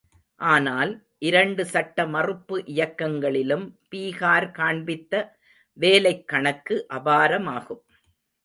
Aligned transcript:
ஆனால், 0.41 0.91
இரண்டு 1.19 1.65
சட்ட 1.65 2.05
மறுப்பு 2.07 2.63
இயக்கங்களிலும் 2.65 3.79
பீகார் 3.91 4.51
காண்பித்த 4.51 5.13
வேலைக் 5.73 6.27
கணக்கு 6.27 6.85
அபாரமாகும். 6.89 7.83